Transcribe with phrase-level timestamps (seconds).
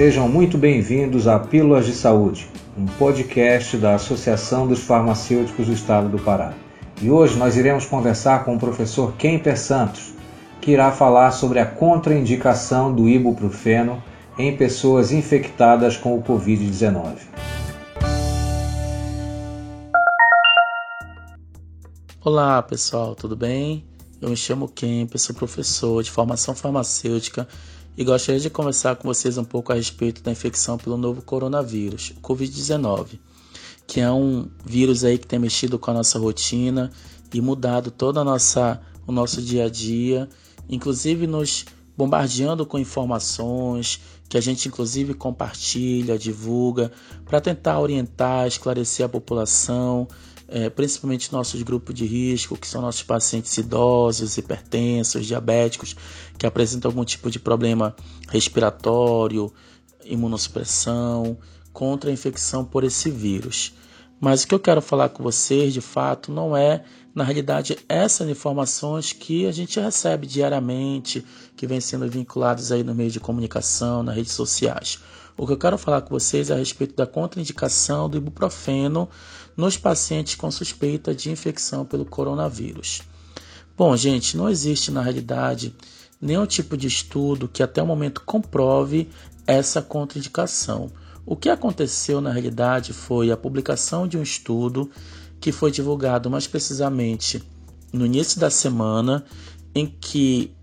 [0.00, 6.08] Sejam muito bem-vindos a Pílulas de Saúde, um podcast da Associação dos Farmacêuticos do Estado
[6.08, 6.54] do Pará.
[7.02, 10.14] E hoje nós iremos conversar com o professor Kemper Santos,
[10.58, 14.02] que irá falar sobre a contraindicação do ibuprofeno
[14.38, 17.18] em pessoas infectadas com o Covid-19.
[22.24, 23.84] Olá pessoal, tudo bem?
[24.18, 27.46] Eu me chamo Kemper, sou professor de formação farmacêutica
[28.00, 32.14] e gostaria de conversar com vocês um pouco a respeito da infecção pelo novo coronavírus,
[32.16, 33.18] o Covid-19,
[33.86, 36.90] que é um vírus aí que tem mexido com a nossa rotina
[37.30, 40.30] e mudado todo a nossa, o nosso dia a dia,
[40.66, 46.90] inclusive nos bombardeando com informações que a gente inclusive compartilha, divulga,
[47.26, 50.08] para tentar orientar, esclarecer a população,
[50.50, 55.94] é, principalmente nossos grupos de risco, que são nossos pacientes idosos, hipertensos, diabéticos,
[56.36, 57.94] que apresentam algum tipo de problema
[58.28, 59.52] respiratório,
[60.04, 61.38] imunossupressão,
[61.72, 63.72] contra a infecção por esse vírus.
[64.20, 66.84] Mas o que eu quero falar com vocês, de fato, não é,
[67.14, 71.24] na realidade, essas informações que a gente recebe diariamente,
[71.56, 74.98] que vem sendo vinculadas aí no meio de comunicação, nas redes sociais.
[75.36, 79.08] O que eu quero falar com vocês é a respeito da contraindicação do ibuprofeno
[79.56, 83.02] nos pacientes com suspeita de infecção pelo coronavírus.
[83.76, 85.74] Bom, gente, não existe na realidade
[86.20, 89.08] nenhum tipo de estudo que até o momento comprove
[89.46, 90.90] essa contraindicação.
[91.24, 94.90] O que aconteceu na realidade foi a publicação de um estudo
[95.40, 97.42] que foi divulgado mais precisamente
[97.92, 99.24] no início da semana,
[99.74, 100.54] em que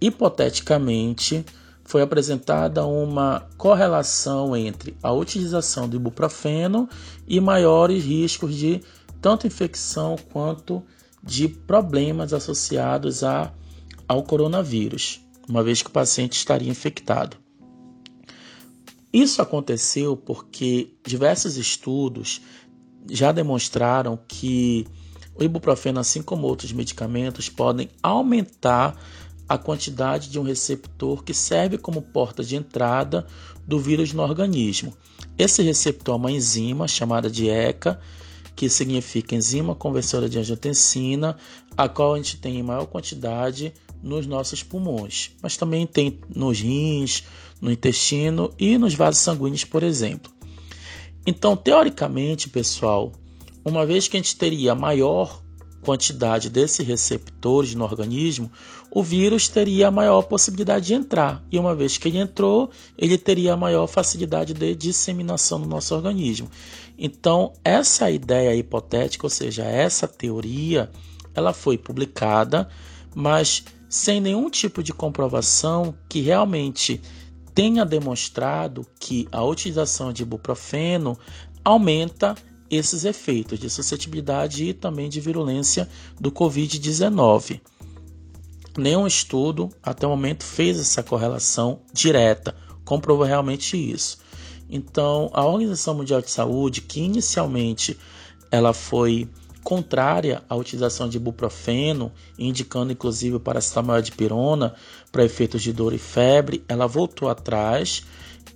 [0.00, 1.44] hipoteticamente
[1.90, 6.88] foi apresentada uma correlação entre a utilização do ibuprofeno
[7.26, 8.80] e maiores riscos de
[9.20, 10.84] tanto infecção quanto
[11.20, 13.52] de problemas associados a
[14.06, 17.36] ao coronavírus, uma vez que o paciente estaria infectado.
[19.12, 22.40] Isso aconteceu porque diversos estudos
[23.08, 24.86] já demonstraram que
[25.34, 28.96] o ibuprofeno, assim como outros medicamentos, podem aumentar
[29.50, 33.26] a quantidade de um receptor que serve como porta de entrada
[33.66, 34.96] do vírus no organismo.
[35.36, 37.98] Esse receptor é uma enzima chamada de ECA,
[38.54, 41.36] que significa enzima conversora de angiotensina,
[41.76, 46.60] a qual a gente tem em maior quantidade nos nossos pulmões, mas também tem nos
[46.60, 47.24] rins,
[47.60, 50.30] no intestino e nos vasos sanguíneos, por exemplo.
[51.26, 53.10] Então, teoricamente, pessoal,
[53.64, 55.42] uma vez que a gente teria maior
[55.80, 58.50] quantidade desses receptores no organismo,
[58.90, 61.44] o vírus teria a maior possibilidade de entrar.
[61.50, 65.94] E uma vez que ele entrou, ele teria a maior facilidade de disseminação no nosso
[65.94, 66.50] organismo.
[66.98, 70.90] Então, essa ideia hipotética, ou seja, essa teoria,
[71.34, 72.68] ela foi publicada,
[73.14, 77.00] mas sem nenhum tipo de comprovação que realmente
[77.54, 81.18] tenha demonstrado que a utilização de ibuprofeno
[81.64, 82.34] aumenta
[82.70, 85.88] esses efeitos de suscetibilidade e também de virulência
[86.20, 87.60] do Covid-19.
[88.76, 92.54] Nenhum estudo até o momento fez essa correlação direta,
[92.84, 94.18] comprovou realmente isso.
[94.68, 97.98] Então, a Organização Mundial de Saúde, que inicialmente
[98.50, 99.28] ela foi
[99.62, 104.74] contrária à utilização de ibuprofeno, indicando inclusive o paracetamol de pirona
[105.12, 108.02] para efeitos de dor e febre, ela voltou atrás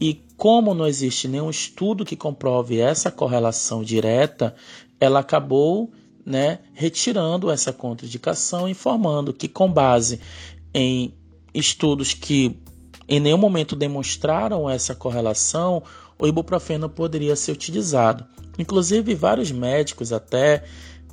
[0.00, 4.54] e como não existe nenhum estudo que comprove essa correlação direta,
[4.98, 5.92] ela acabou
[6.24, 10.20] né, retirando essa contraindicação, informando que com base
[10.72, 11.12] em
[11.54, 12.56] estudos que
[13.08, 15.82] em nenhum momento demonstraram essa correlação,
[16.18, 18.24] o ibuprofeno poderia ser utilizado.
[18.58, 20.64] Inclusive, vários médicos até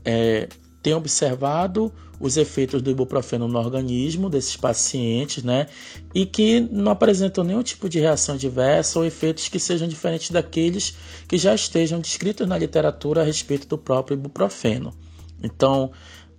[0.05, 0.47] é,
[0.81, 5.67] têm observado os efeitos do ibuprofeno no organismo desses pacientes, né?
[6.13, 10.95] E que não apresentam nenhum tipo de reação adversa ou efeitos que sejam diferentes daqueles
[11.27, 14.93] que já estejam descritos na literatura a respeito do próprio ibuprofeno.
[15.41, 15.91] Então,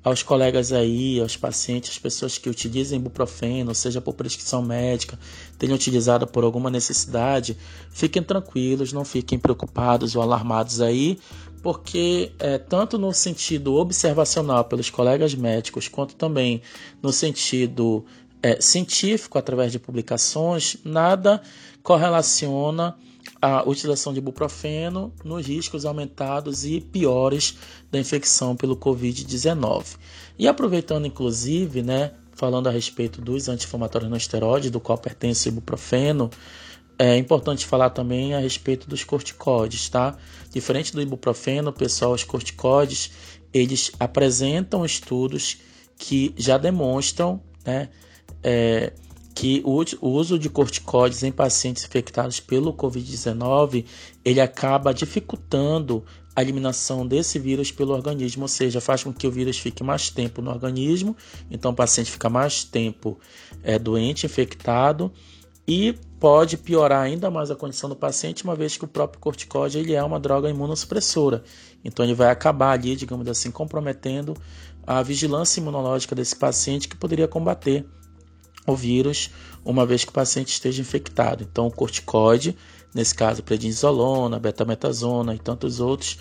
[0.03, 5.19] aos colegas aí, aos pacientes, as pessoas que utilizam ibuprofeno, seja por prescrição médica,
[5.59, 7.57] tenham utilizado por alguma necessidade,
[7.91, 11.19] fiquem tranquilos, não fiquem preocupados ou alarmados aí,
[11.63, 16.63] porque é, tanto no sentido observacional pelos colegas médicos, quanto também
[17.03, 18.03] no sentido
[18.43, 21.43] é, científico, através de publicações, nada
[21.83, 22.97] correlaciona
[23.41, 27.57] a utilização de ibuprofeno nos riscos aumentados e piores
[27.91, 29.97] da infecção pelo Covid-19.
[30.39, 35.51] E aproveitando, inclusive, né, falando a respeito dos anti-inflamatórios não esteroides, do qual pertence o
[35.51, 36.31] ibuprofeno,
[36.99, 40.19] é importante falar também a respeito dos corticoides, tá?
[40.53, 43.11] Diferente do ibuprofeno, pessoal, os corticoides,
[43.55, 45.57] eles apresentam estudos
[45.97, 47.89] que já demonstram, né,
[48.43, 48.93] é,
[49.41, 53.87] que o uso de corticóides em pacientes infectados pelo COVID-19
[54.23, 56.05] ele acaba dificultando
[56.37, 60.11] a eliminação desse vírus pelo organismo, ou seja, faz com que o vírus fique mais
[60.11, 61.17] tempo no organismo,
[61.51, 63.19] então o paciente fica mais tempo
[63.63, 65.11] é, doente, infectado
[65.67, 69.79] e pode piorar ainda mais a condição do paciente, uma vez que o próprio corticóide
[69.79, 71.43] ele é uma droga imunossupressora.
[71.83, 74.37] Então ele vai acabar ali, digamos assim, comprometendo
[74.87, 77.87] a vigilância imunológica desse paciente que poderia combater
[78.67, 79.31] o vírus,
[79.65, 81.47] uma vez que o paciente esteja infectado.
[81.51, 82.57] Então o corticóide,
[82.95, 86.19] nesse caso prednisolona, betametasona e tantos outros,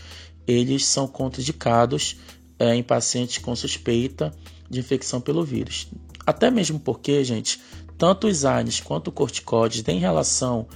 [0.47, 2.17] eles são contraindicados
[2.57, 4.33] é, em pacientes com suspeita
[4.69, 5.87] de infecção pelo vírus.
[6.25, 7.59] Até mesmo porque, gente,
[7.97, 10.67] tanto os AINES quanto o corticóide em relação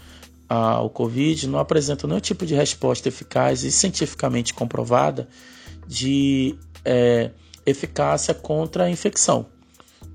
[0.49, 5.27] ao Covid não apresentam nenhum tipo de resposta eficaz e cientificamente comprovada
[5.87, 6.55] de
[6.85, 7.31] é,
[7.65, 9.52] eficácia contra a infecção.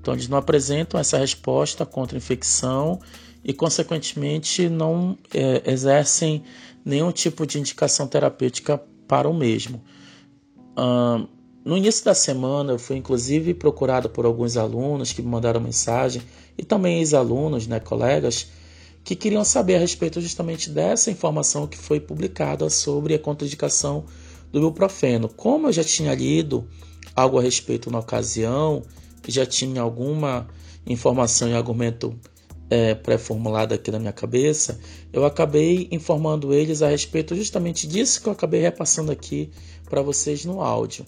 [0.09, 2.99] Então, eles não apresentam essa resposta contra a infecção
[3.43, 6.43] e, consequentemente, não é, exercem
[6.83, 9.83] nenhum tipo de indicação terapêutica para o mesmo.
[11.63, 16.23] no início da semana, eu fui inclusive procurado por alguns alunos que me mandaram mensagem
[16.57, 18.47] e também ex-alunos, né, colegas,
[19.03, 24.05] que queriam saber a respeito justamente dessa informação que foi publicada sobre a contraindicação
[24.51, 25.29] do ibuprofeno.
[25.29, 26.67] Como eu já tinha lido
[27.15, 28.83] algo a respeito na ocasião,
[29.27, 30.47] já tinha alguma
[30.85, 32.17] informação e argumento
[32.69, 34.79] é, pré-formulado aqui na minha cabeça,
[35.11, 39.49] eu acabei informando eles a respeito justamente disso que eu acabei repassando aqui
[39.89, 41.05] para vocês no áudio.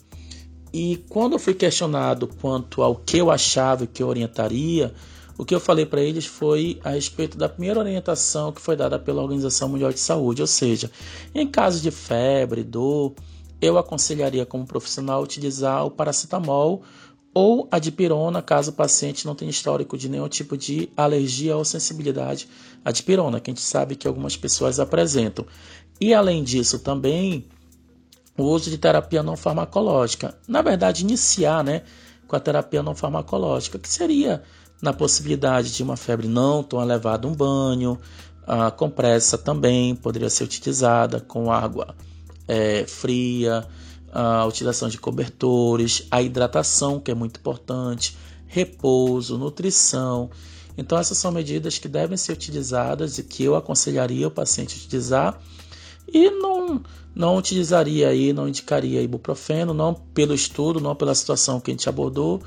[0.74, 4.94] E quando eu fui questionado quanto ao que eu achava que eu orientaria,
[5.38, 8.98] o que eu falei para eles foi a respeito da primeira orientação que foi dada
[8.98, 10.90] pela Organização Mundial de Saúde, ou seja,
[11.36, 13.14] em caso de febre, dor,
[13.62, 16.84] eu aconselharia como profissional utilizar o paracetamol
[17.34, 21.64] ou a dipirona, caso o paciente não tenha histórico de nenhum tipo de alergia ou
[21.64, 22.48] sensibilidade
[22.84, 25.46] à dipirona, que a gente sabe que algumas pessoas apresentam.
[26.00, 27.46] E além disso, também
[28.38, 30.38] o uso de terapia não farmacológica.
[30.48, 31.84] Na verdade, iniciar né,
[32.28, 34.44] com a terapia não farmacológica, que seria
[34.82, 38.00] na possibilidade de uma febre não tão elevada, um banho,
[38.48, 41.96] a compressa também poderia ser utilizada com água
[42.48, 43.66] é, fria,
[44.12, 48.18] a utilização de cobertores, a hidratação, que é muito importante,
[48.48, 50.30] repouso, nutrição.
[50.78, 55.40] Então, essas são medidas que devem ser utilizadas e que eu aconselharia o paciente utilizar
[56.08, 56.82] e não,
[57.16, 61.88] não utilizaria aí, não indicaria ibuprofeno, não pelo estudo, não pela situação que a gente
[61.88, 62.42] abordou,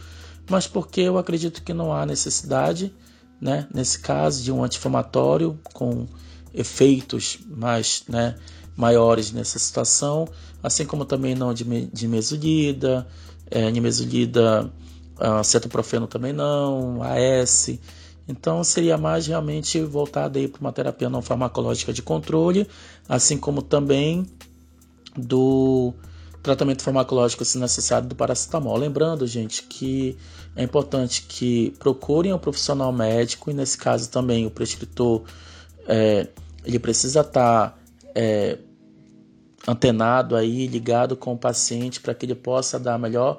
[0.48, 2.94] mas porque eu acredito que não há necessidade,
[3.40, 6.06] né, nesse caso, de um anti-inflamatório com
[6.52, 8.36] efeitos mais né,
[8.76, 10.26] maiores nessa situação,
[10.62, 13.06] assim como também não de, de mesolida,
[13.50, 14.70] é, nimesulida,
[15.18, 17.78] uh, cetoprofeno também não, AS.
[18.26, 22.66] Então seria mais realmente voltado para uma terapia não farmacológica de controle,
[23.08, 24.26] assim como também
[25.16, 25.92] do
[26.42, 28.76] tratamento farmacológico, se necessário, do paracetamol.
[28.76, 30.16] Lembrando, gente, que
[30.56, 35.22] é importante que procurem um profissional médico e, nesse caso, também o prescritor
[35.86, 36.28] é,
[36.64, 37.78] ele precisa estar tá,
[38.14, 38.58] é,
[39.66, 43.38] antenado aí, ligado com o paciente para que ele possa dar a melhor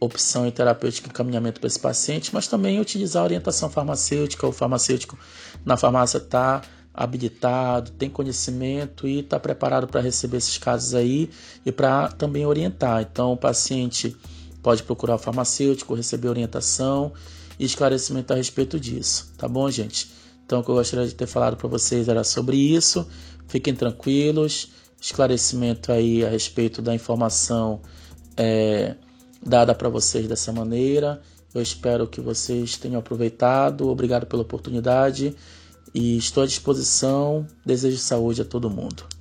[0.00, 4.46] opção e terapêutica encaminhamento para esse paciente, mas também utilizar a orientação farmacêutica.
[4.46, 5.18] O farmacêutico
[5.64, 11.30] na farmácia está habilitado, tem conhecimento e está preparado para receber esses casos aí
[11.64, 13.02] e para também orientar.
[13.02, 14.16] Então, o paciente
[14.62, 17.12] pode procurar o farmacêutico, receber orientação
[17.58, 20.10] e esclarecimento a respeito disso, tá bom, gente?
[20.44, 23.06] Então, o que eu gostaria de ter falado para vocês era sobre isso.
[23.46, 27.80] Fiquem tranquilos, esclarecimento aí a respeito da informação
[28.36, 28.96] é,
[29.44, 31.20] dada para vocês dessa maneira.
[31.54, 33.88] Eu espero que vocês tenham aproveitado.
[33.88, 35.34] Obrigado pela oportunidade
[35.94, 37.46] e estou à disposição.
[37.64, 39.15] Desejo saúde a todo mundo.